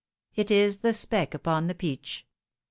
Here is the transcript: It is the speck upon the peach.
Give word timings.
It 0.35 0.49
is 0.49 0.79
the 0.79 0.93
speck 0.93 1.35
upon 1.35 1.67
the 1.67 1.75
peach. 1.75 2.25